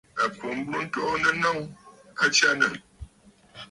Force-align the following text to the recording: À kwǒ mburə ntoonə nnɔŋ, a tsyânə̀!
À 0.21 0.25
kwǒ 0.37 0.47
mburə 0.59 0.79
ntoonə 0.89 1.29
nnɔŋ, 1.35 1.57
a 2.23 2.25
tsyânə̀! 2.33 2.75